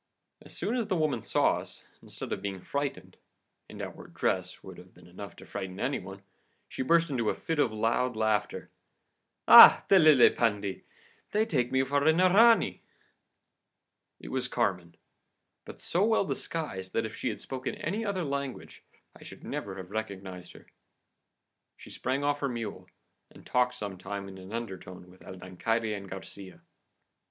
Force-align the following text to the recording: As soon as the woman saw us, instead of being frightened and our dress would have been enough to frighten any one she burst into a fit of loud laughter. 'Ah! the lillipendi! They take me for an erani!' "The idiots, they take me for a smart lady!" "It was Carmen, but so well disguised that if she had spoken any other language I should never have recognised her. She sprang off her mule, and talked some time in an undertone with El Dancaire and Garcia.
As 0.41 0.57
soon 0.57 0.75
as 0.75 0.87
the 0.87 0.95
woman 0.95 1.21
saw 1.21 1.59
us, 1.59 1.85
instead 2.01 2.33
of 2.33 2.41
being 2.41 2.59
frightened 2.63 3.17
and 3.69 3.83
our 3.83 4.07
dress 4.07 4.63
would 4.63 4.79
have 4.79 4.95
been 4.95 5.05
enough 5.05 5.35
to 5.35 5.45
frighten 5.45 5.79
any 5.79 5.99
one 5.99 6.23
she 6.67 6.81
burst 6.81 7.11
into 7.11 7.29
a 7.29 7.35
fit 7.35 7.59
of 7.59 7.71
loud 7.71 8.15
laughter. 8.15 8.71
'Ah! 9.47 9.85
the 9.89 9.99
lillipendi! 9.99 10.81
They 11.33 11.45
take 11.45 11.71
me 11.71 11.83
for 11.83 12.03
an 12.03 12.17
erani!' 12.17 12.17
"The 12.17 12.33
idiots, 12.33 12.33
they 12.33 12.37
take 12.41 12.51
me 12.51 12.57
for 12.57 12.57
a 12.57 12.57
smart 12.57 12.57
lady!" 12.57 12.81
"It 14.19 14.27
was 14.41 14.47
Carmen, 14.47 14.95
but 15.65 15.79
so 15.81 16.03
well 16.03 16.25
disguised 16.25 16.93
that 16.93 17.05
if 17.05 17.15
she 17.15 17.29
had 17.29 17.39
spoken 17.39 17.75
any 17.75 18.03
other 18.03 18.23
language 18.23 18.81
I 19.15 19.21
should 19.23 19.43
never 19.43 19.75
have 19.75 19.91
recognised 19.91 20.53
her. 20.53 20.65
She 21.77 21.91
sprang 21.91 22.23
off 22.23 22.39
her 22.39 22.49
mule, 22.49 22.87
and 23.29 23.45
talked 23.45 23.75
some 23.75 23.99
time 23.99 24.27
in 24.27 24.39
an 24.39 24.51
undertone 24.51 25.11
with 25.11 25.21
El 25.21 25.35
Dancaire 25.35 25.95
and 25.95 26.09
Garcia. 26.09 26.59